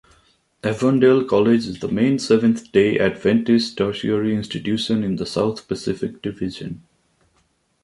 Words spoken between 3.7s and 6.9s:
tertiary institution in the South-Pacific Division.